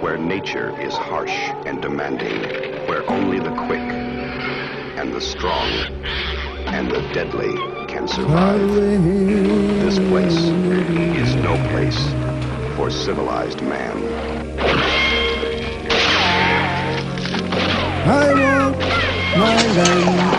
[0.00, 1.36] where nature is harsh
[1.66, 2.40] and demanding,
[2.88, 3.80] where only the quick
[4.98, 5.68] and the strong
[6.66, 7.54] and the deadly
[7.86, 8.60] can survive.
[9.80, 11.98] This place is no place
[12.76, 13.96] for civilized man.
[18.06, 18.78] I want
[19.38, 20.30] my land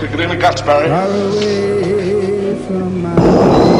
[0.00, 0.88] Kick it in the guts, Barry.
[0.88, 3.71] far away from my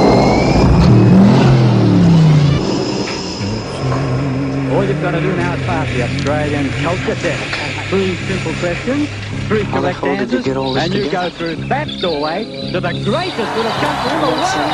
[4.83, 7.89] All you've got to do now is pass the Australian culture test.
[7.89, 9.09] Three simple questions,
[9.47, 11.30] three correct you answers, this and you together?
[11.30, 14.73] go through that doorway to the greatest little country in the world.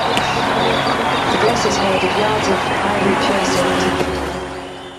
[1.28, 2.56] The is made of yards of
[2.88, 4.07] ivory chestnut.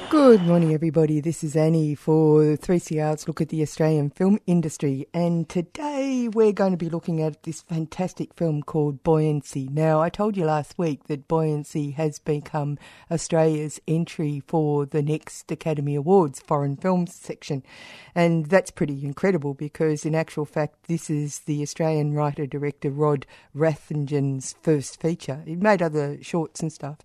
[0.09, 1.19] Good morning, everybody.
[1.19, 5.05] This is Annie for 3CR's Look at the Australian Film Industry.
[5.13, 9.69] And today we're going to be looking at this fantastic film called Buoyancy.
[9.71, 12.79] Now, I told you last week that Buoyancy has become
[13.11, 17.61] Australia's entry for the next Academy Awards Foreign Films section.
[18.15, 23.27] And that's pretty incredible because, in actual fact, this is the Australian writer director Rodd
[23.55, 25.43] Rathjen's first feature.
[25.45, 26.97] He made other shorts and stuff.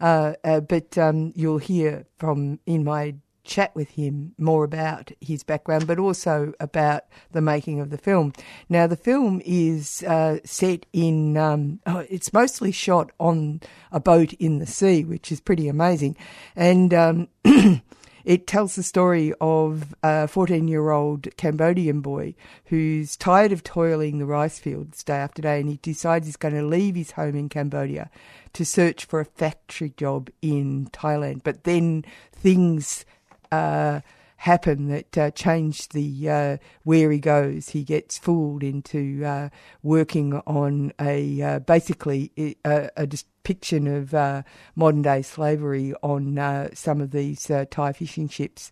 [0.00, 3.14] Uh, uh, but um, you'll hear from in my
[3.48, 8.32] chat with him more about his background, but also about the making of the film.
[8.68, 13.60] Now, the film is uh, set in, um, oh, it's mostly shot on
[13.90, 16.16] a boat in the sea, which is pretty amazing.
[16.54, 17.28] And um,
[18.24, 22.34] it tells the story of a 14 year old Cambodian boy
[22.66, 26.54] who's tired of toiling the rice fields day after day and he decides he's going
[26.54, 28.10] to leave his home in Cambodia
[28.52, 31.42] to search for a factory job in Thailand.
[31.44, 33.04] But then things
[33.50, 34.00] uh,
[34.38, 37.70] happen that uh, change the uh, where he goes.
[37.70, 39.48] He gets fooled into uh,
[39.82, 42.32] working on a uh, basically
[42.64, 44.42] a, a depiction of uh,
[44.76, 48.70] modern day slavery on some of these Thai fishing ships.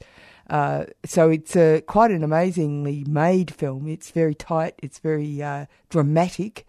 [0.49, 3.89] Uh, so it's uh, quite an amazingly made film.
[3.89, 4.75] It's very tight.
[4.79, 6.67] It's very uh, dramatic,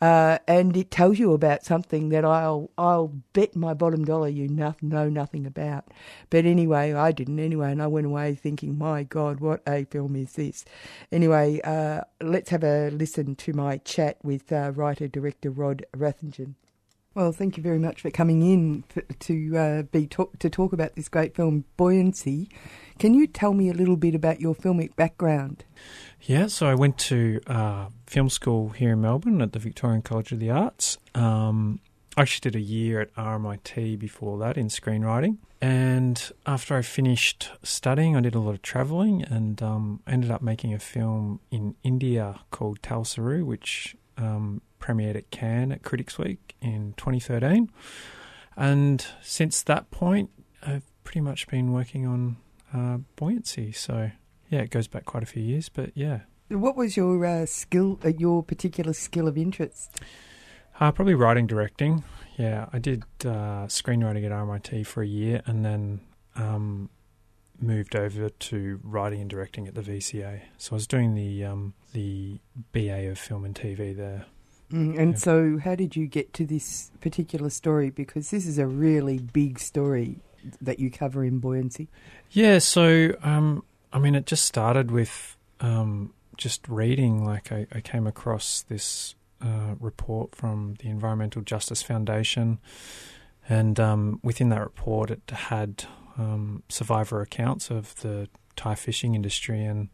[0.00, 4.48] uh, and it tells you about something that I'll I'll bet my bottom dollar you
[4.48, 5.86] no, know nothing about.
[6.30, 10.14] But anyway, I didn't anyway, and I went away thinking, my God, what a film
[10.14, 10.64] is this?
[11.10, 16.54] Anyway, uh, let's have a listen to my chat with uh, writer director Rodd Rathjen.
[17.14, 18.84] Well, thank you very much for coming in
[19.18, 22.48] to uh, be talk- to talk about this great film, Buoyancy.
[22.98, 25.64] Can you tell me a little bit about your filmic background?
[26.22, 30.32] Yeah, so I went to uh, film school here in Melbourne at the Victorian College
[30.32, 30.98] of the Arts.
[31.14, 31.80] Um,
[32.16, 35.38] I actually did a year at RMIT before that in screenwriting.
[35.60, 40.42] And after I finished studying, I did a lot of travelling and um, ended up
[40.42, 46.56] making a film in India called Talsaru, which um, premiered at Cannes at Critics Week
[46.60, 47.70] in 2013.
[48.56, 50.30] And since that point,
[50.66, 52.36] I've pretty much been working on
[52.74, 53.72] uh, buoyancy.
[53.72, 54.10] So
[54.50, 57.98] yeah, it goes back quite a few years, but yeah, What was your uh, skill,
[58.04, 60.00] uh, your particular skill of interest?
[60.80, 62.04] uh, probably writing, directing.
[62.36, 66.00] Yeah, I did uh, screenwriting at RMIT for a year, and then
[66.36, 66.88] um,
[67.60, 70.42] moved over to writing and directing at the VCA.
[70.56, 72.38] So I was doing the um, the
[72.72, 74.26] BA of film and TV there.
[74.72, 75.18] Mm, and Yeah.
[75.18, 77.90] so, how did you get to this particular story?
[77.90, 80.20] Because this is a really big story
[80.60, 81.88] that you cover in Buoyancy.
[82.30, 87.24] Yeah, so um, I mean, it just started with um, just reading.
[87.24, 92.58] Like, I, I came across this uh, report from the Environmental Justice Foundation,
[93.48, 95.84] and um, within that report, it had
[96.18, 99.88] um, survivor accounts of the Thai fishing industry, and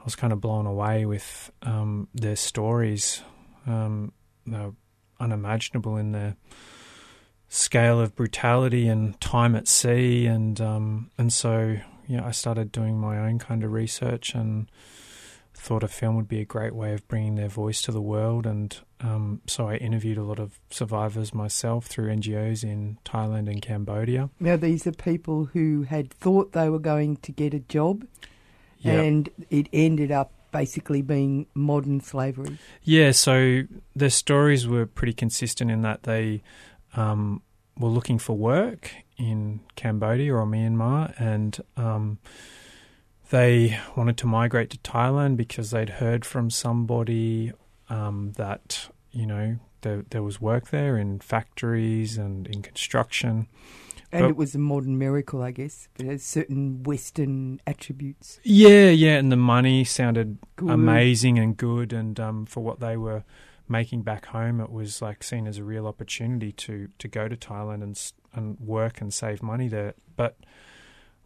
[0.00, 3.22] I was kind of blown away with um, their stories.
[3.66, 4.12] Um,
[4.46, 4.74] they were
[5.20, 6.36] unimaginable in their
[7.54, 11.76] scale of brutality and time at sea, and um, and so
[12.08, 14.70] yeah, I started doing my own kind of research and
[15.54, 18.46] thought a film would be a great way of bringing their voice to the world.
[18.46, 23.62] And um, so I interviewed a lot of survivors myself through NGOs in Thailand and
[23.62, 24.30] Cambodia.
[24.40, 28.04] Now, these are people who had thought they were going to get a job,
[28.78, 29.00] Yeah.
[29.02, 32.58] and it ended up basically being modern slavery.
[32.82, 33.62] Yeah, so
[33.94, 36.42] their stories were pretty consistent in that they
[36.96, 37.42] um,
[37.78, 42.18] were looking for work in Cambodia or Myanmar, and um,
[43.30, 47.52] they wanted to migrate to Thailand because they'd heard from somebody
[47.88, 53.46] um, that you know there, there was work there in factories and in construction.
[54.14, 55.88] And But- it was a modern miracle, I guess.
[55.98, 58.40] It has certain Western attributes.
[58.42, 60.68] Yeah, yeah, and the money sounded Good.
[60.68, 63.24] amazing and good, and um, for what they were
[63.72, 67.36] making back home, it was like seen as a real opportunity to to go to
[67.36, 69.94] Thailand and and work and save money there.
[70.14, 70.36] But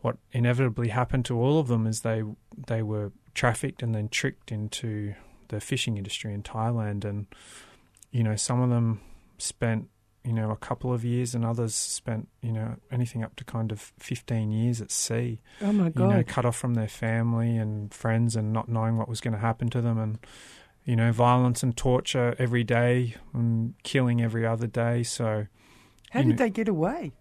[0.00, 2.22] what inevitably happened to all of them is they
[2.66, 5.14] they were trafficked and then tricked into
[5.48, 7.26] the fishing industry in Thailand, and
[8.10, 9.00] you know some of them
[9.36, 9.88] spent
[10.24, 13.72] you know a couple of years, and others spent you know anything up to kind
[13.72, 16.02] of fifteen years at sea Oh my god!
[16.02, 19.34] you know, cut off from their family and friends and not knowing what was going
[19.34, 20.18] to happen to them and
[20.86, 25.02] you know, violence and torture every day and killing every other day.
[25.02, 25.46] So,
[26.12, 27.12] How did know- they get away?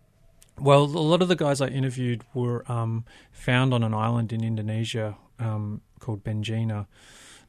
[0.58, 3.04] well, a lot of the guys I interviewed were um,
[3.34, 6.88] found on an island in Indonesia um, called Benjina.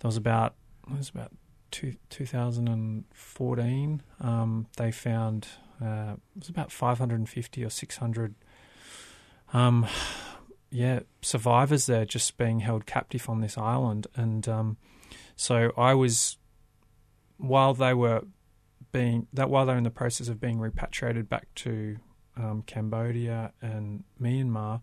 [0.00, 0.54] That was about
[0.90, 1.30] it was about
[1.70, 4.02] two, 2014.
[4.20, 5.46] Um, they found
[5.82, 8.34] uh, it was about 550 or 600.
[9.52, 9.86] Um,
[10.70, 14.76] yeah, survivors there just being held captive on this island, and um,
[15.36, 16.38] so I was
[17.38, 18.22] while they were
[18.92, 21.98] being that while they were in the process of being repatriated back to
[22.36, 24.80] um, Cambodia and Myanmar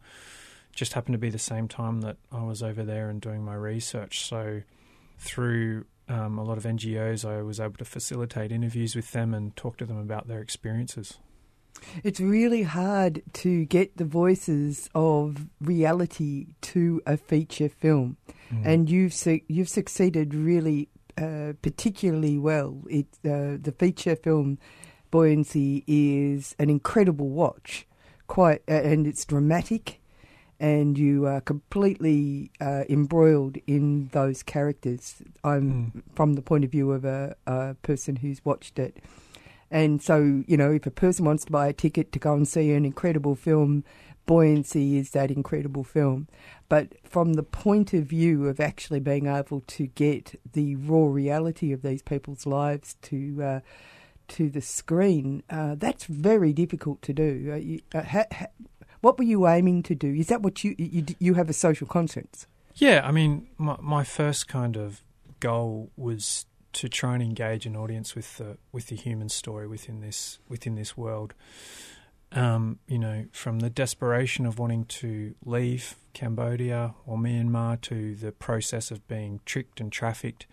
[0.74, 3.54] just happened to be the same time that I was over there and doing my
[3.54, 4.26] research.
[4.26, 4.62] So
[5.20, 9.56] through um, a lot of NGOs, I was able to facilitate interviews with them and
[9.56, 11.20] talk to them about their experiences.
[12.04, 18.18] It's really hard to get the voices of reality to a feature film,
[18.54, 18.66] Mm.
[18.66, 22.82] and you've su- you've succeeded really uh, particularly well.
[22.90, 24.58] It uh, the feature film
[25.12, 27.86] Buoyancy is an incredible watch,
[28.28, 30.02] quite, uh, and it's dramatic,
[30.60, 35.22] and you are completely uh, embroiled in those characters.
[35.44, 36.02] I'm Mm.
[36.16, 38.98] from the point of view of a, a person who's watched it.
[39.70, 42.48] And so, you know, if a person wants to buy a ticket to go and
[42.48, 43.84] see an incredible film,
[44.26, 46.28] Buoyancy is that incredible film.
[46.70, 51.72] But from the point of view of actually being able to get the raw reality
[51.72, 53.60] of these people's lives to uh,
[54.30, 57.50] to the screen, uh, that's very difficult to do.
[57.52, 58.46] Uh, you, uh, ha, ha,
[59.02, 60.14] what were you aiming to do?
[60.14, 62.48] Is that what you you, you have a social conscience?
[62.76, 65.04] Yeah, I mean, my, my first kind of
[65.40, 70.02] goal was to try and engage an audience with the with the human story within
[70.02, 71.34] this within this world.
[72.36, 78.32] Um, you know, from the desperation of wanting to leave Cambodia or Myanmar to the
[78.32, 80.48] process of being tricked and trafficked,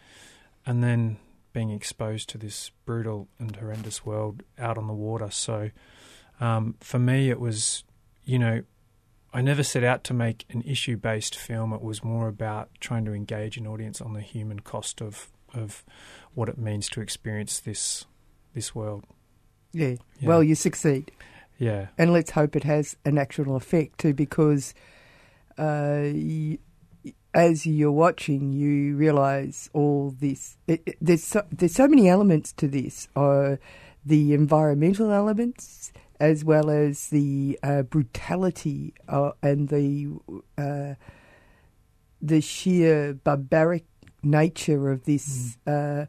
[0.66, 1.18] and then
[1.52, 5.30] being exposed to this brutal and horrendous world out on the water.
[5.30, 5.70] So,
[6.38, 7.82] um, for me, it was,
[8.24, 8.62] you know,
[9.32, 11.72] I never set out to make an issue based film.
[11.72, 15.84] It was more about trying to engage an audience on the human cost of of
[16.34, 18.06] what it means to experience this
[18.54, 19.04] this world.
[19.72, 19.96] Yeah.
[20.18, 20.28] Yeah.
[20.28, 21.12] Well, you succeed.
[21.60, 21.88] Yeah.
[21.98, 24.74] and let's hope it has an actual effect too, because
[25.58, 26.58] uh, y
[27.34, 30.56] as you're watching, you realise all this.
[30.66, 33.08] It, it- there's so, there's so many elements to this.
[33.14, 33.56] Uh,
[34.04, 40.10] the environmental elements, as well as the uh, brutality uh, and the
[40.58, 40.94] uh,
[42.22, 43.84] the sheer barbaric
[44.22, 46.06] nature of this uh,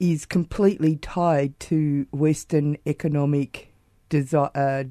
[0.00, 3.73] is completely tied to Western economic
[4.14, 4.84] desi- uh,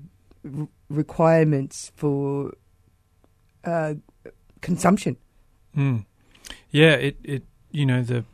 [0.89, 2.53] requirements for
[3.63, 3.93] uh,
[4.61, 5.17] consumption.
[5.75, 6.05] Mm.
[6.69, 8.25] Yeah, it, it you know the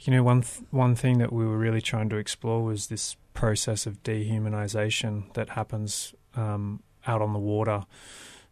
[0.00, 3.16] you know one th- one thing that we were really trying to explore was this
[3.34, 7.84] process of dehumanization that happens um, out on the water.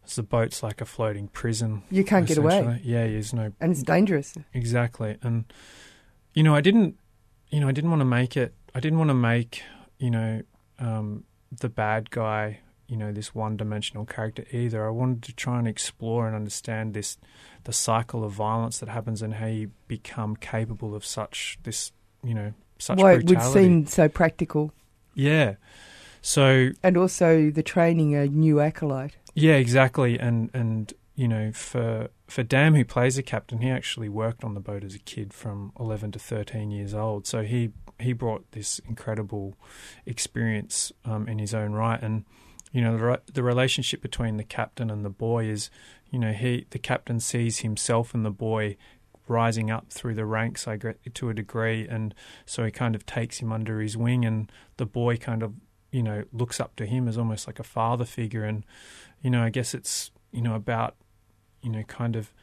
[0.05, 1.83] So the boat's like a floating prison.
[1.91, 2.81] You can't get away.
[2.83, 4.33] Yeah, there's no and it's dangerous.
[4.53, 5.17] Exactly.
[5.21, 5.45] And
[6.33, 6.97] you know, I didn't
[7.49, 9.63] you know, I didn't want to make it I didn't want to make,
[9.99, 10.41] you know,
[10.79, 14.85] um, the bad guy, you know, this one dimensional character either.
[14.85, 17.17] I wanted to try and explore and understand this
[17.63, 21.91] the cycle of violence that happens and how you become capable of such this
[22.23, 24.71] you know, such Why it would seem so practical,
[25.15, 25.55] Yeah.
[26.21, 29.17] So and also the training a new acolyte.
[29.33, 30.19] Yeah, exactly.
[30.19, 34.53] And and you know, for for Dam, who plays a captain, he actually worked on
[34.53, 37.25] the boat as a kid from eleven to thirteen years old.
[37.25, 39.55] So he he brought this incredible
[40.05, 42.01] experience um, in his own right.
[42.01, 42.25] And
[42.71, 45.69] you know, the re- the relationship between the captain and the boy is,
[46.09, 48.77] you know, he the captain sees himself and the boy
[49.27, 52.13] rising up through the ranks I to a degree and
[52.45, 55.53] so he kind of takes him under his wing and the boy kind of
[55.91, 58.63] you know looks up to him as almost like a father figure, and
[59.21, 60.95] you know I guess it's you know about
[61.61, 62.33] you know kind of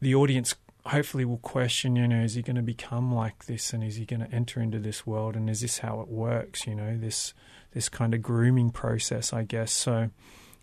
[0.00, 0.54] the audience
[0.86, 4.04] hopefully will question you know is he going to become like this and is he
[4.04, 7.34] going to enter into this world and is this how it works you know this
[7.72, 10.10] this kind of grooming process I guess so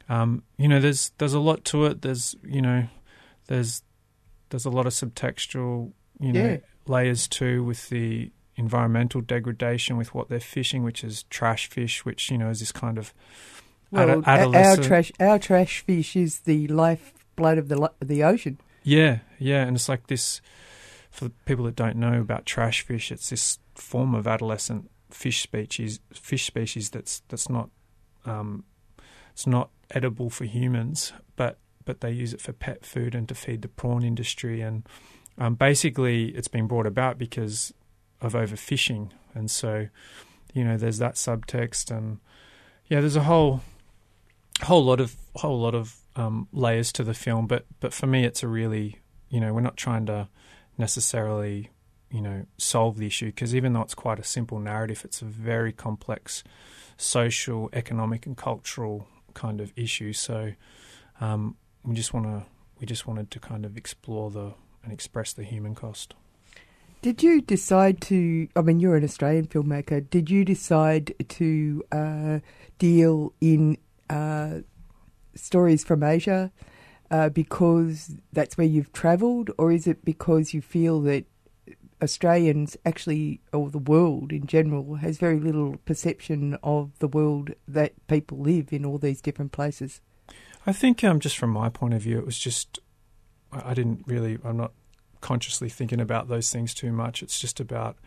[0.10, 2.88] um, you know there's there's a lot to it there's you know
[3.48, 3.82] there's
[4.50, 6.58] there's a lot of subtextual you know Yeah.
[6.86, 12.30] layers too with the environmental degradation with what they're fishing which is trash fish which
[12.30, 13.14] you know is this kind of
[13.90, 18.58] Well, our- our trash, our trash fish is the lifeblood of the the ocean.
[18.90, 20.42] Yeah, yeah, and it's like this.
[21.12, 26.00] For people that don't know about trash fish, it's this form of adolescent fish species.
[26.12, 27.70] Fish species that's that's not,
[28.26, 28.64] um,
[29.32, 33.36] it's not edible for humans, but but they use it for pet food and to
[33.36, 34.62] feed the prawn industry.
[34.62, 34.88] And
[35.38, 37.72] um, basically, it's been brought about because
[38.22, 39.88] of overfishing, and so
[40.56, 42.18] you know there's that subtext, and
[42.88, 43.62] yeah, there's a whole
[44.64, 48.26] whole lot of whole lot of um, layers to the film, but but for me,
[48.26, 49.00] it's a really
[49.30, 50.28] you know we're not trying to
[50.78, 51.70] necessarily
[52.12, 55.26] you know solve the issue because even though it's quite a simple narrative, it's a
[55.26, 56.44] very complex
[56.98, 60.12] social, economic, and cultural kind of issue.
[60.12, 60.54] So
[61.22, 62.46] um, we just want to
[62.80, 66.16] we just wanted to kind of explore the and express the human cost.
[67.02, 68.50] Did you decide to?
[68.58, 70.10] I mean, you're an Australian filmmaker.
[70.10, 72.40] Did you decide to uh,
[72.78, 73.78] deal in
[74.10, 74.60] uh,
[75.36, 76.52] stories from Asia
[77.12, 81.26] uh, because that's where you've travelled, or is it because you feel that
[82.02, 87.94] Australians actually, or the world in general, has very little perception of the world that
[88.08, 90.02] people live in all these different places?
[90.66, 92.80] I think um, just from my point of view, it was just
[93.52, 94.38] I didn't really.
[94.44, 94.74] I'm not
[95.22, 97.24] consciously thinking about those things too much.
[97.24, 97.98] It's just about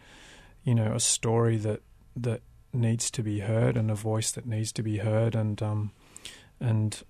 [0.65, 1.83] you know a story that
[2.17, 5.91] that needs to be heard and a voice that needs to be heard and um
[6.59, 7.03] and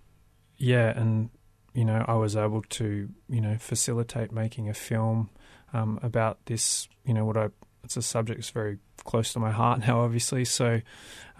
[0.62, 1.28] yeah and
[1.75, 5.28] you know I was able to you know facilitate making a film
[5.73, 7.49] um, about this you know what I
[7.85, 10.81] it's a subject that's very close to my heart now obviously so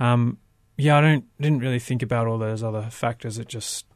[0.01, 0.39] um
[0.77, 3.87] yeah I don't didn't really think about all those other factors it just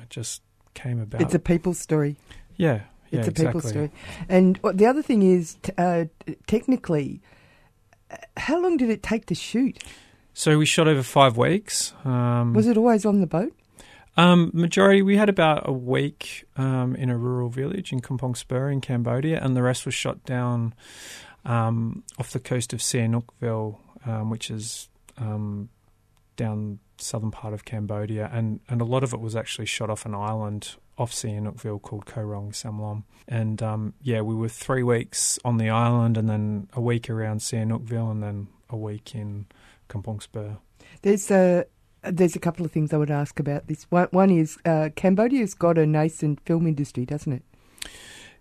[0.00, 0.42] it just
[0.74, 2.16] came about It's a people story.
[2.56, 3.44] yeah yeah It's a exactly.
[3.60, 3.90] people story.
[4.28, 6.04] And what- the other thing is, t- uh,
[6.46, 7.20] technically,
[8.10, 9.82] uh, how long did it take to shoot?
[10.32, 11.92] So we shot over five weeks.
[12.04, 13.52] Um, Was it always on the boat?
[14.16, 18.70] Um, majority, we had about a week um, in a rural village in Kampong Speu
[18.70, 20.74] in Cambodia, and the rest was shot down
[21.44, 25.68] um, off the coast of Sihanoukville, um, which is um,
[26.36, 30.04] down southern part of Cambodia, and, and a lot of it was actually shot off
[30.04, 33.04] an island off Sihanoukville called Koh Rong Samloem.
[33.26, 37.40] And um, yeah, we were three weeks on the island, and then a week around
[37.40, 39.46] Sihanoukville, and then a week in
[39.88, 40.58] Kampong Speu.
[41.02, 41.64] There's a
[42.02, 43.84] there's a couple of things I would ask about this.
[43.90, 47.42] One, one is uh, Cambodia's got a nascent film industry, doesn't it?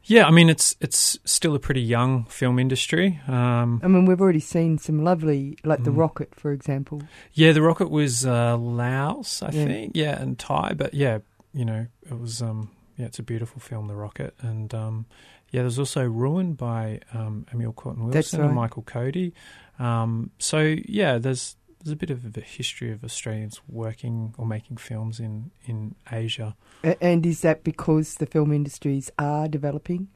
[0.04, 3.20] Yeah, I mean it's it's still a pretty young film industry.
[3.28, 5.98] Um, I mean, we've already seen some lovely, like the Mm.
[5.98, 7.02] Rocket, for example.
[7.34, 9.66] yeah, the rocket was uh, Laos, I Yeah.
[9.66, 9.92] think.
[9.96, 11.20] Yeah, and Thai, but yeah,
[11.54, 15.06] you know, it was um, yeah, it's a beautiful film, The Rocket, and um,
[15.52, 18.46] yeah, there's also Ruin by um, Amiel Courtin-Wilson right.
[18.48, 19.34] and Michael Cody.
[19.80, 24.78] Um, so yeah, there's there's a bit of a history of Australians working or making
[24.78, 26.56] films in in Asia.
[27.02, 30.10] And is that because the film industries are developing?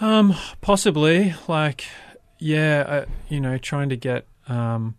[0.00, 1.34] Um, possibly.
[1.46, 1.84] Like,
[2.38, 4.96] yeah, uh, you know, trying to get, um,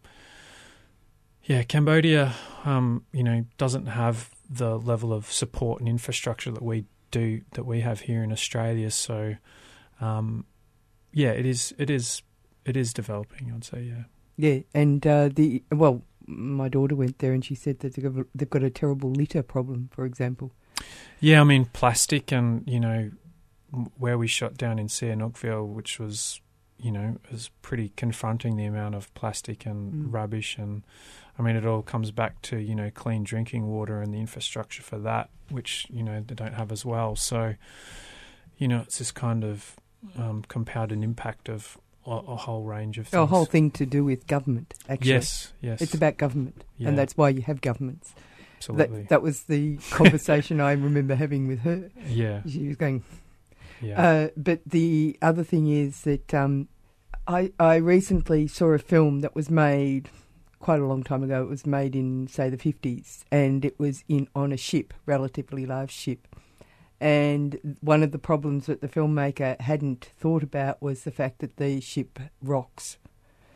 [1.44, 6.86] yeah, Cambodia, um, you know, doesn't have the level of support and infrastructure that we
[7.12, 8.90] do that we have here in Australia.
[8.92, 9.36] So,
[10.00, 10.46] um,
[11.12, 12.22] yeah, it is, it is,
[12.66, 13.52] it is developing.
[13.54, 14.04] I'd say, yeah.
[14.38, 18.26] Yeah, and uh, the well, my daughter went there and she said that they've got,
[18.34, 20.52] they've got a terrible litter problem, for example.
[21.20, 23.12] Yeah, I mean, plastic and, you know,
[23.98, 26.42] where we shot down in Sihanoukville, which was,
[26.78, 30.14] you know, was pretty confronting the amount of plastic and Mm.
[30.14, 30.58] rubbish.
[30.58, 30.84] And
[31.38, 34.84] I mean, it all comes back to, you know, clean drinking water and the infrastructure
[34.84, 37.16] for that, which, you know, they don't have as well.
[37.16, 37.56] So,
[38.58, 39.76] you know, it's this kind of
[40.18, 43.22] um, compounded impact of a, a whole range of things.
[43.22, 45.12] A whole thing to do with government, actually.
[45.12, 45.82] Yes, yes.
[45.82, 46.90] It's about government, Yeah.
[46.90, 48.14] and that's why you have governments.
[48.58, 49.02] Absolutely.
[49.02, 51.92] That, that was the conversation I remember having with her.
[52.08, 53.04] yeah, She was going,
[53.82, 54.02] yeah.
[54.02, 56.68] Uh, but the other thing is that um,
[57.28, 60.10] I I recently saw a film that was made
[60.60, 61.44] quite a long time ago.
[61.44, 65.66] It was made in say the fifties, and it was in on a ship, relatively
[65.66, 66.28] large ship.
[67.02, 71.58] And one of the problems that the filmmaker hadn't thought about was the fact that
[71.58, 72.98] the ship rocks.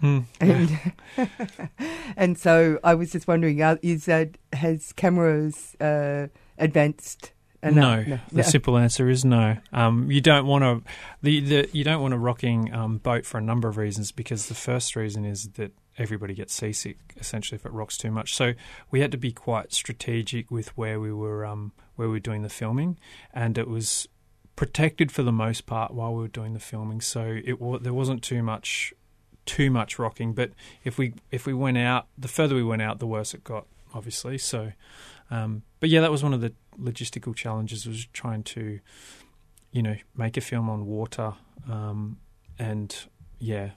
[0.02, 0.26] Mm.
[0.40, 1.30] and
[2.18, 6.28] and so I was just wondering, uh, is that has cameras uh,
[6.58, 7.34] advanced?
[7.62, 8.08] enough?
[8.08, 9.58] No, the simple answer is no.
[9.74, 10.92] Um, you don't want to
[11.22, 14.12] the, the you don't want a rocking um, boat for a number of reasons.
[14.12, 18.36] Because the first reason is that everybody gets seasick essentially if it rocks too much.
[18.36, 18.54] So
[18.90, 22.42] we had to be quite strategic with where we were um, where we were doing
[22.42, 22.98] the filming,
[23.34, 24.08] and it was
[24.56, 27.02] protected for the most part while we were doing the filming.
[27.02, 28.94] So it there wasn't too much
[29.46, 30.34] too much rocking.
[30.34, 30.52] But
[30.86, 33.68] if we if we went out, the further we went out, the worse it got.
[33.94, 34.72] Obviously, so.
[35.32, 38.80] Um, but yeah, that was one of the logistical challenges was trying to,
[39.72, 41.34] you know, make a film on water,
[41.70, 42.18] um,
[42.58, 42.96] and
[43.38, 43.72] yeah,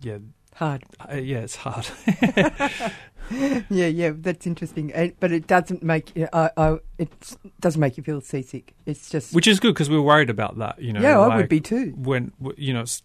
[0.00, 0.18] yeah,
[0.54, 0.84] hard.
[1.00, 1.88] Uh, yeah, it's hard.
[3.30, 4.92] yeah, yeah, that's interesting.
[4.94, 8.74] Uh, but it doesn't make uh, it doesn't make you feel seasick.
[8.86, 10.80] It's just which is good because we were worried about that.
[10.80, 11.94] You know, yeah, like I would be too.
[11.96, 13.02] When you know, it's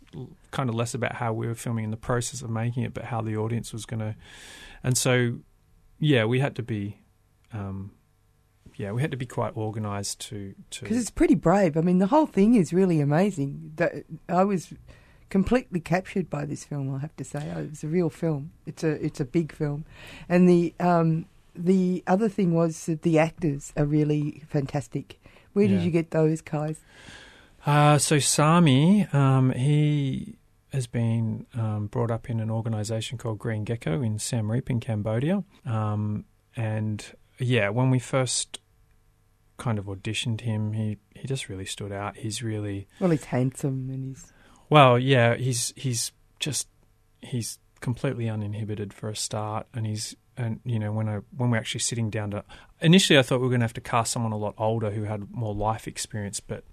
[0.52, 3.06] kind of less about how we were filming in the process of making it, but
[3.06, 4.16] how the audience was going to,
[4.84, 5.38] and so
[6.00, 7.00] yeah, we had to be.
[7.54, 7.92] Um,
[8.78, 11.78] yeah, we had to be quite organised to because it's pretty brave.
[11.78, 13.72] I mean, the whole thing is really amazing.
[13.75, 13.94] That
[14.28, 14.74] I was
[15.39, 16.86] completely captured by this film.
[16.96, 18.51] I have to say, oh, it's a real film.
[18.65, 19.84] It's a it's a big film,
[20.30, 25.20] and the um, the other thing was that the actors are really fantastic.
[25.54, 25.86] Where did Yeah.
[25.86, 26.77] you get those guys?
[27.65, 30.36] Uh, so Sami, um, he
[30.72, 34.80] has been um, brought up in an organisation called Green Gecko in Siem Reap in
[34.80, 36.24] Cambodia, um,
[36.56, 37.04] and
[37.39, 38.60] yeah, when we first
[39.58, 42.15] kind of auditioned him, he he just really stood out.
[42.18, 44.32] He's really Well, he's handsome and he's
[44.70, 46.68] well, yeah, he's he's just
[47.22, 51.58] he's completely uninhibited for a start, and he's and you know when I when we're
[51.58, 52.44] actually sitting down to
[52.82, 55.04] initially I thought we were going to have to cast someone a lot older who
[55.04, 56.64] had more life experience, but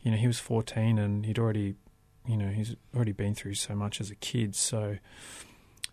[0.00, 1.74] you know he was 14 and he'd already
[2.26, 4.98] you know he's already been through so much as a kid, so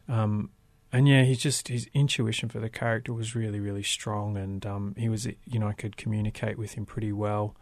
[0.08, 0.50] um
[0.98, 4.96] and yeah, he's just his intuition for the character was really really strong, and um
[4.98, 7.56] he was you know I could communicate with him pretty well.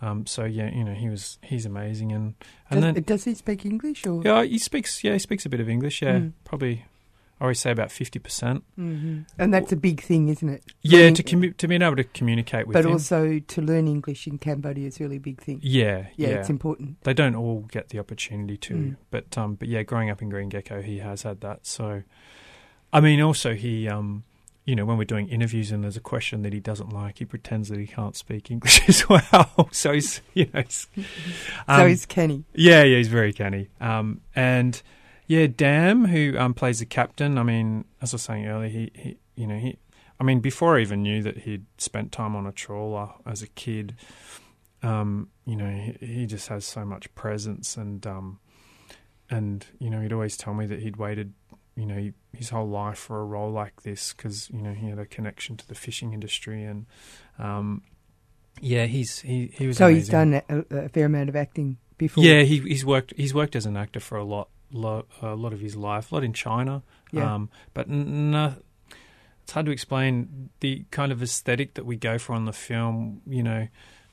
[0.00, 2.34] Um, so yeah, you know he was he's amazing, and
[2.70, 4.22] and does, then does he speak English or?
[4.24, 5.02] yeah, he speaks.
[5.04, 6.02] Yeah, he speaks a bit of English.
[6.02, 6.32] Yeah, Mm.
[6.44, 6.84] probably.
[7.40, 8.64] I always say about fifty percent.
[8.74, 10.62] hmm And that's a big thing, isn't it?
[10.82, 12.90] Yeah, Learning- to commu- to being able to communicate with but him.
[12.92, 15.60] also to learn English in Cambodia is a really big thing.
[15.62, 16.34] yeah, Yeah, yeah.
[16.40, 17.00] it's important.
[17.04, 18.96] they don't all get the opportunity to, Mm.
[19.12, 21.64] but um, but yeah, growing up in Green Gecko, he has had that.
[21.64, 22.02] So,
[22.92, 24.24] I mean, also he um,
[24.68, 27.24] you know, when we're doing interviews and there's a question that he doesn't like, he
[27.24, 29.70] pretends that he can't speak English as well.
[29.72, 31.04] so he's you know, he's, so
[31.68, 32.44] um, he's Kenny.
[32.52, 33.70] Yeah, yeah, he's very canny.
[33.80, 34.82] Um, and
[35.26, 37.38] yeah, Dam, who um, plays the captain.
[37.38, 39.78] I mean, as I was saying earlier, he, he, you know, he.
[40.20, 43.46] I mean, before I even knew that he'd spent time on a trawler as a
[43.46, 43.94] kid,
[44.82, 48.38] um, you know, he, he just has so much presence, and um,
[49.30, 51.32] and you know, he'd always tell me that he'd waited,
[51.78, 54.98] you know, his whole life for a role like this because you know he had
[54.98, 56.86] a connection to the fishing industry, and
[57.38, 57.82] um,
[58.60, 62.24] yeah, he's he he was So he's done a, a fair amount of acting before.
[62.24, 63.14] Yeah, he, he's worked.
[63.16, 66.10] He's worked as an actor for a lot, lot, a lot of his life.
[66.10, 66.82] A lot in China.
[67.12, 67.32] Yeah.
[67.32, 68.54] Um, but n- no,
[69.44, 73.22] it's hard to explain the kind of aesthetic that we go for on the film.
[73.24, 73.68] You know,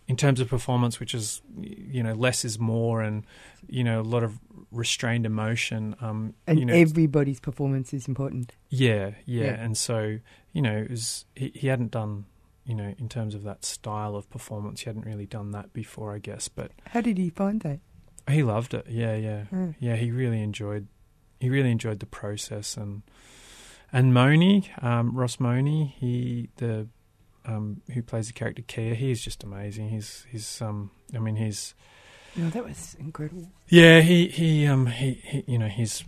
[0.08, 3.26] in terms of performance, which is you know less is more, and
[3.68, 4.38] you know a lot of
[4.76, 5.96] restrained emotion.
[6.02, 8.54] Um, and you know, everybody's performance is important.
[8.70, 9.64] yeah, yeah, Yeah.
[9.64, 10.20] and so
[10.54, 12.26] you know, it was he, he hadn't done.
[12.68, 16.16] You know, in terms of that style of performance, he hadn't really done that before,
[16.16, 16.48] I guess.
[16.48, 17.80] But How did he find that?
[18.28, 18.88] he loved it.
[18.90, 19.76] Yeah, yeah, Mm.
[19.80, 19.96] yeah.
[19.98, 20.88] He really enjoyed.
[21.40, 23.04] He really enjoyed the process and
[23.94, 26.88] and Moni, um, Ross Moni, he the
[27.46, 28.96] um, who plays the character Kia.
[28.96, 29.90] He's just amazing.
[29.90, 30.90] He's he's um.
[31.14, 31.76] I mean, he's
[32.38, 33.48] No, that was incredible.
[33.68, 34.02] yeah.
[34.02, 36.04] He he um he, he you know he's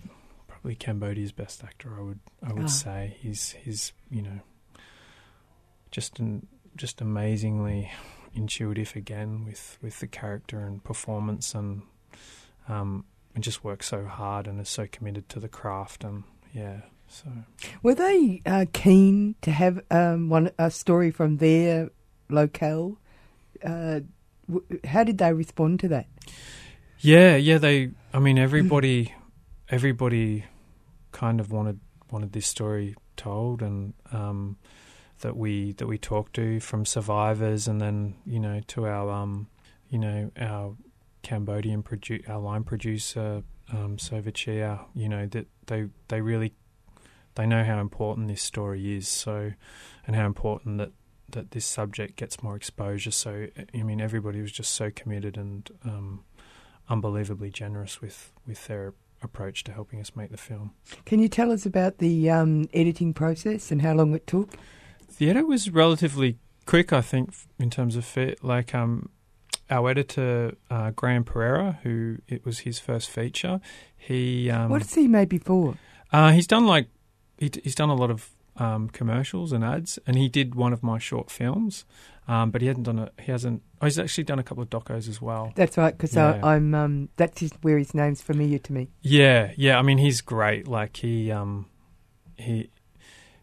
[0.47, 1.93] probably Cambodia's best actor.
[1.97, 2.67] I would I would Ah.
[2.67, 4.39] say he's he's you know
[5.91, 7.91] just an, just amazingly
[8.33, 11.81] intuitive again with with the character and performance and
[12.67, 16.81] um and just works so hard and is so committed to the craft and yeah
[17.07, 17.29] so
[17.83, 21.89] Were they uh, keen to have um, one a story from their
[22.29, 22.97] locale?
[23.63, 24.01] Uh,
[24.86, 26.07] how did they respond to that?
[26.99, 29.13] yeah yeah they i mean everybody
[29.69, 30.45] everybody
[31.12, 31.79] kind of wanted
[32.12, 34.57] wanted this story told and um
[35.19, 39.47] that we that we talked to from survivors and then you know to our um
[39.89, 40.75] you know our
[41.23, 46.53] Cambodian produ- our line producer um Sovachia you know that they they really
[47.36, 49.51] they know how important this story is so
[50.05, 50.91] and how important that
[51.31, 55.69] that this subject gets more exposure so I mean everybody was just so committed and
[55.83, 56.23] um
[56.89, 60.73] unbelievably generous with with their approach to helping us make the film.
[61.05, 64.51] Can you tell us about the um, editing process and how long it took?
[65.17, 68.43] The edit was relatively quick, I think, in terms of fit.
[68.43, 69.09] Like um,
[69.69, 73.59] our editor uh, Graham Pereira, who it was his first feature.
[73.97, 75.75] He um, what has he made before?
[76.13, 76.87] uh, he's done like
[77.37, 80.83] he, he's done a lot of um, commercials and ads, and he did one of
[80.83, 81.85] my short films.
[82.29, 83.61] Um, but he hasn't done a he hasn't.
[83.81, 85.53] Oh, he's actually done a couple of docos as well.
[85.55, 86.39] That's right, because Yeah.
[86.43, 88.89] I'm um, that's just where his name's familiar to me.
[89.01, 89.79] Yeah, yeah.
[89.79, 90.67] I mean, he's great.
[90.67, 91.67] Like he, um,
[92.35, 92.69] he,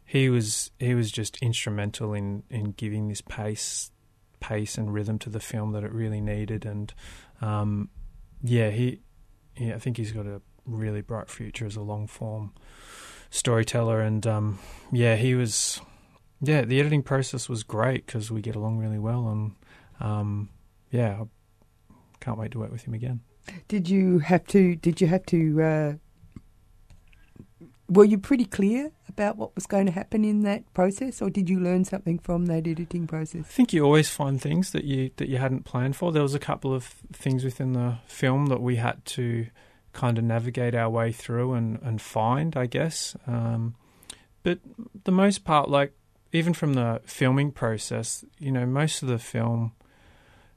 [0.04, 3.90] he was he was just instrumental in in giving this pace,
[4.40, 6.66] pace and rhythm to the film that it really needed.
[6.66, 6.92] And
[7.40, 7.88] um,
[8.42, 9.00] yeah, he,
[9.56, 12.52] yeah, I think he's got a really bright future as a long form
[13.30, 14.00] storyteller.
[14.00, 14.58] And um,
[14.92, 15.80] yeah, he was.
[16.40, 19.52] Yeah, the editing process was great because we get along really well, and
[19.98, 20.50] um,
[20.90, 23.20] yeah, I can't wait to work with him again.
[23.68, 24.76] Did you have to?
[24.76, 25.62] Did you have to?
[25.62, 25.92] Uh,
[27.88, 31.48] were you pretty clear about what was going to happen in that process, or did
[31.48, 33.34] you learn something from that editing process?
[33.34, 33.54] I process?
[33.54, 36.12] think you always find things that you that you hadn't planned for.
[36.12, 39.46] There was a couple of things within the film that we had to
[39.94, 43.16] kind of navigate our way through and, and find, I guess.
[43.26, 43.74] Um,
[44.42, 44.58] but
[45.04, 45.92] the most part, like
[46.32, 49.72] even from the filming process, you know, most of the film,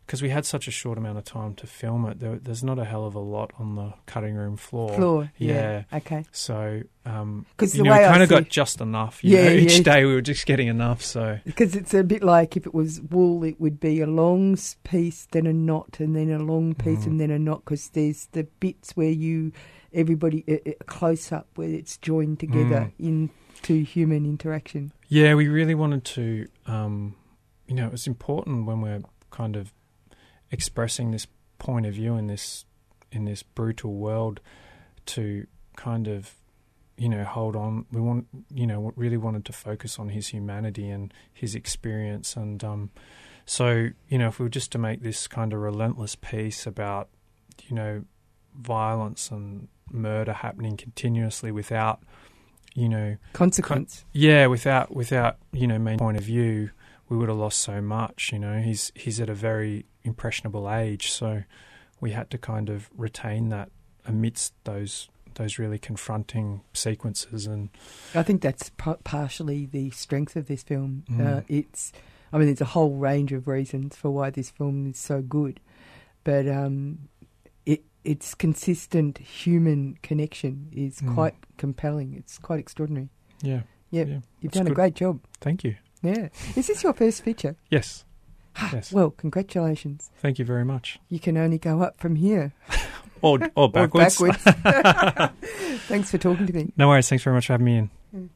[0.07, 2.79] because we had such a short amount of time to film it, there, there's not
[2.79, 4.93] a hell of a lot on the cutting room floor.
[4.95, 5.97] Floor, yeah, Yeah.
[5.97, 6.23] okay.
[6.31, 9.21] So, um, 'Cause you the know, we kind of got just enough.
[9.23, 9.83] You Yeah, know, each yeah.
[9.83, 11.03] day we were just getting enough.
[11.03, 14.57] So, Because it's a bit like if it was wool, it would be a long
[14.85, 17.07] piece, then a knot, and then a long piece, Mhm.
[17.07, 17.65] and then a knot.
[17.65, 19.51] Because there's the bits where you,
[19.93, 24.93] everybody, a, a close up where it's joined together into human interaction.
[25.09, 26.47] Yeah, we really wanted to.
[26.65, 27.15] Um,
[27.67, 29.73] you know, it was important when we're kind of
[30.51, 31.27] expressing this
[31.59, 32.65] point of view in this
[33.11, 34.39] in this brutal world
[35.05, 36.33] to kind of
[36.97, 37.85] you know hold on.
[37.91, 42.63] We want you know really wanted to focus on his humanity and his experience, and
[42.63, 42.89] um,
[43.45, 47.09] so you know if we were just to make this kind of relentless piece about
[47.67, 48.03] you know
[48.55, 52.01] violence and murder happening continuously without
[52.73, 54.03] you know Consequence.
[54.13, 56.71] yeah, without without you know main point of view,
[57.09, 58.31] we would have lost so much.
[58.33, 61.43] You know, he's he's at a very impressionable age, so
[62.01, 63.69] we had to kind of retain that
[64.05, 67.45] amidst those those really confronting sequences.
[67.45, 67.69] And
[68.15, 71.03] I think that's pa- partially the strength of this film.
[71.11, 71.27] Mm.
[71.37, 71.91] Uh, it's,
[72.33, 75.59] I mean, there's a whole range of reasons for why this film is so good,
[76.23, 77.09] but um,
[77.67, 81.13] it its consistent human connection is Mm.
[81.13, 82.15] quite compelling.
[82.17, 83.09] It's quite extraordinary.
[83.43, 85.19] yeah, Yeah, Yeah, you've done a great job.
[85.39, 85.75] thank you.
[86.01, 87.55] Yeah, is this your first feature?
[87.69, 88.05] Yes,
[88.73, 90.09] yes, Well, congratulations.
[90.19, 90.99] thank you very much.
[91.09, 92.53] You can only go up from here
[93.21, 94.21] Or or backwards.
[94.21, 95.33] or backwards.
[95.87, 96.71] Thanks for talking to me.
[96.77, 97.09] no worries.
[97.09, 97.89] Thanks very much for having me in.
[98.15, 98.29] Mm.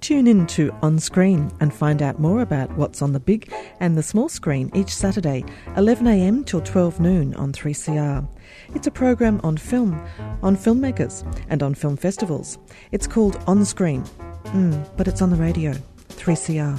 [0.00, 3.96] Tune in to On Screen and find out more about what's on the big and
[3.96, 5.42] the small screen each Saturday,
[5.76, 8.28] 11am till 12 noon on 3CR.
[8.74, 9.98] It's a program on film,
[10.42, 12.58] on filmmakers, and on film festivals.
[12.92, 14.04] It's called On Screen,
[14.44, 15.72] mm, but it's on the radio,
[16.10, 16.78] 3CR.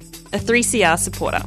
[0.33, 1.41] a 3CR supporter.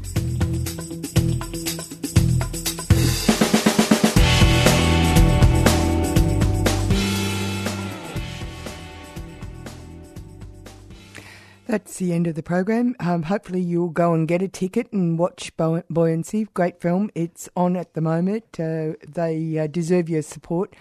[11.66, 12.94] That's the end of the program.
[13.00, 16.46] Um, hopefully, you'll go and get a ticket and watch Buoyancy.
[16.54, 17.10] Great film.
[17.16, 18.44] It's on at the moment.
[18.60, 20.72] Uh, they uh, deserve your support.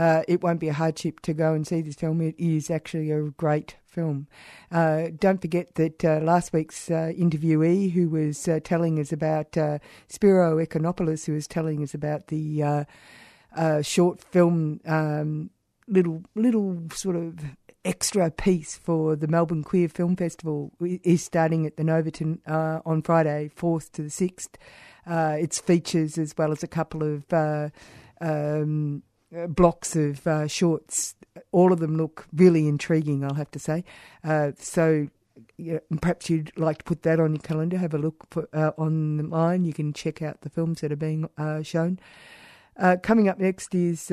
[0.00, 2.22] Uh, it won't be a hardship to go and see this film.
[2.22, 4.28] It is actually a great film.
[4.72, 9.58] Uh, don't forget that uh, last week's uh, interviewee, who was uh, telling us about
[9.58, 12.86] uh, Spiro Economopoulos, who was telling us about the
[13.82, 15.50] short film, um,
[15.86, 17.34] little little sort of
[17.84, 23.02] extra piece for the Melbourne Queer Film Festival is starting at the Novoton uh, on
[23.02, 24.54] Friday, 4th to the 6th.
[25.06, 27.68] Uh, it's features as well as a couple of uh,
[28.20, 29.02] um,
[29.48, 31.14] blocks of uh, shorts.
[31.52, 33.84] All of them look really intriguing, I'll have to say.
[34.24, 35.08] Uh, so
[35.56, 38.72] yeah, perhaps you'd like to put that on your calendar, have a look for, uh,
[38.76, 39.64] online.
[39.64, 41.28] You can check out the films that are being
[41.62, 41.98] shown.
[43.02, 44.10] coming up next is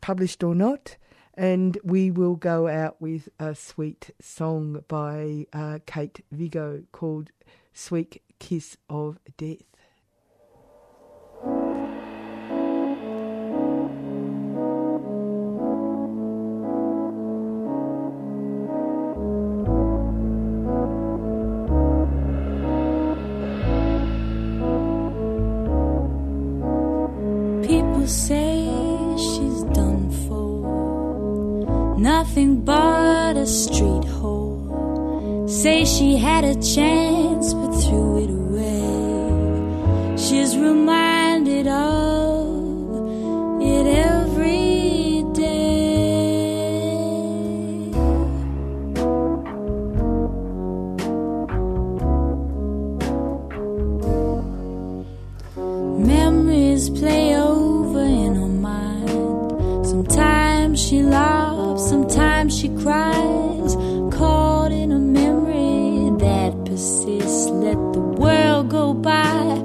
[0.00, 0.96] Published or Not.
[1.34, 7.30] And we will go out with a sweet song by uh, Kate Vigo called
[7.72, 9.62] Sweet Kiss of Death.
[32.38, 35.48] Nothing but a street whore.
[35.50, 40.16] Say she had a chance but threw it away.
[40.16, 42.46] She's reminded of
[43.60, 45.88] it every day.
[56.14, 59.86] Memories play over in her mind.
[59.86, 61.77] Sometimes she laughs,
[62.58, 63.76] she cries.
[64.18, 67.46] Caught in a memory that persists.
[67.46, 69.62] Let the world go by.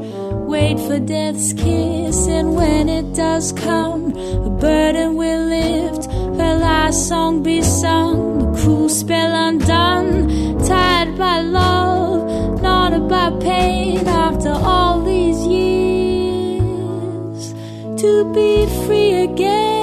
[0.54, 6.06] Wait for death's kiss, and when it does come, a burden will lift.
[6.40, 10.28] Her last song be sung, the cruel spell undone.
[10.68, 14.08] Tied by love, not about pain.
[14.08, 16.64] After all these years,
[18.02, 19.83] to be free again.